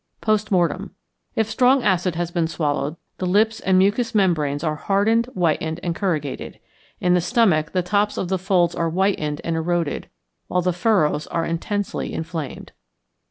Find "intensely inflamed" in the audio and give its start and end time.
11.45-12.71